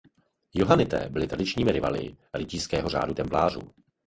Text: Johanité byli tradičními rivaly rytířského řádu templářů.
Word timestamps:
Johanité 0.53 1.09
byli 1.09 1.27
tradičními 1.27 1.71
rivaly 1.71 2.17
rytířského 2.33 2.89
řádu 2.89 3.13
templářů. 3.13 3.61